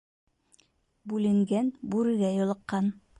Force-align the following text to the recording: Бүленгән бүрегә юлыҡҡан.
Бүленгән 1.13 1.69
бүрегә 1.93 2.33
юлыҡҡан. 2.39 2.91